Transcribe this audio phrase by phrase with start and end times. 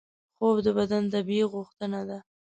[0.37, 2.17] خوب د بدن طبیعي غوښتنه ده